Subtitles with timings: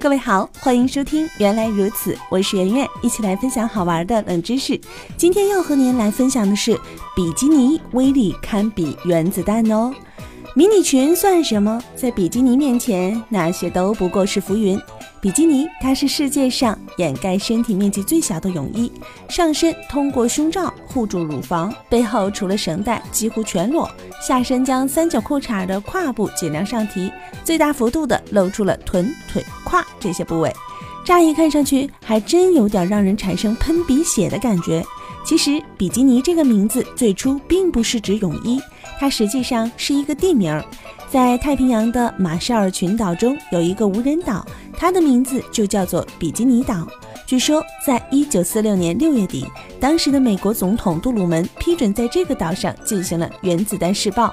[0.00, 4.80] 各位好，欢迎收听《原来如此》，我是圆圆，一起来分享好玩的冷知识。
[5.16, 6.78] 今天要和您来分享的是，
[7.16, 9.92] 比基尼威力堪比原子弹哦。
[10.58, 11.80] 迷你裙算什么？
[11.94, 14.76] 在比基尼面前，那些都不过是浮云。
[15.20, 18.90] 比基尼它是世界上掩盖身体面积最小的泳衣，
[19.28, 23.88] 上身通过胸罩护住乳房，背后除了绳带几乎全裸，
[24.20, 27.08] 下身将三角裤衩的胯部尽量上提，
[27.44, 30.52] 最大幅度的露出了臀、腿、胯这些部位。
[31.04, 34.84] 乍一看上去，还真有点让人产生喷鼻血的感觉。
[35.28, 38.58] 其实，比基尼这个名字最初并不是指泳衣，
[38.98, 40.64] 它实际上是一个地名儿。
[41.10, 44.42] 在太平洋的马绍尔群岛中有一个无人岛，
[44.72, 46.88] 它的名字就叫做比基尼岛。
[47.28, 49.46] 据说，在一九四六年六月底，
[49.78, 54.32] 当时的美国总统杜鲁门批准在这个岛上进行了原子弹试爆。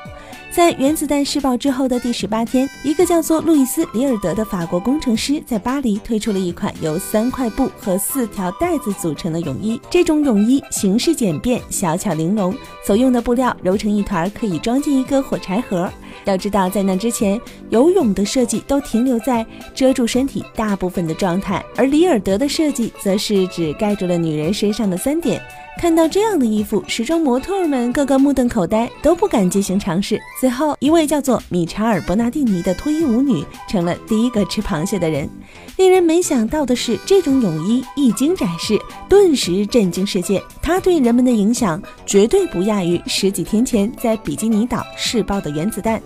[0.49, 9.77] 在原子弹试爆之后的第十八天，一个叫做路易斯·里尔德的法国工程师在巴黎推出了一款由三块布和四条带子组成的泳衣。
[9.90, 12.55] 这种泳衣形式简便、小巧玲珑，
[12.87, 15.91] 所用的布料揉成一团可以装进一个火柴盒。
[16.24, 25.41] 要知道，在那之前，游泳的设计都停留在遮住身体大部分的状态，而里尔德的设计则是只盖住了女人身上的三点。
[25.77, 30.18] 看到这样的衣服，时装模特们个个目瞪口呆，都不敢进行尝试。
[30.40, 35.30] 最后，一位叫做米查尔·伯纳蒂尼的脱衣舞女成了第一个吃螃蟹的人。
[35.76, 40.41] 令人没想到的是，这种泳衣一经展示，顿时震惊世界。
[40.62, 46.02] 它对人们的影响绝对不亚于十几天前在比基尼岛试爆的原子弹。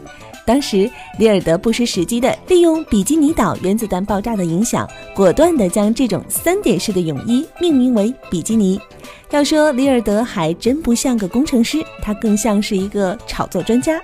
[0.45, 8.79] 当时，里尔德不失时机地利用比基尼岛原子弹爆炸的影响，果断地将这种三点式的泳衣命名为比基尼。
[9.29, 14.01] 要说里尔德还真不像个工程师，他更像是一个炒作专家。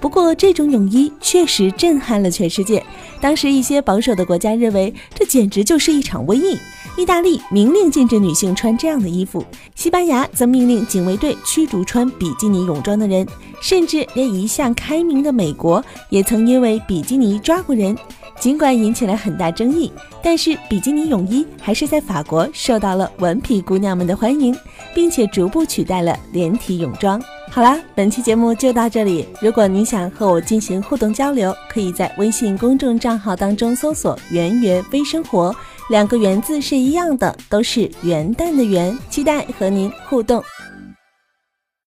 [0.00, 2.80] 不过，这种泳衣确实震撼了全世界。
[3.20, 6.56] 当时，一些保守的国家认为这简直就是一场瘟疫。
[6.98, 9.44] 意大利明令禁止女性穿这样的衣服，
[9.76, 13.24] 西班牙则命令警卫队驱逐穿比基尼泳装的人，
[13.60, 17.96] 甚至连一向开明的美国也曾因为比基尼抓过人。
[18.40, 19.92] 尽管引起了很大争议，
[20.22, 24.56] 但是比基尼泳衣还是在法国受到了顽皮姑娘们的欢迎，
[24.92, 27.20] 并且逐步取代了连体泳装。
[27.50, 29.24] 好啦，本期节目就到这里。
[29.40, 35.54] 如果您想和我进行互动交流，可以在微信公众账号当中搜索“圆圆微生活”，
[35.88, 38.96] 两个“元”字是一样的，都是元旦的“元”。
[39.08, 40.42] 期待和您互动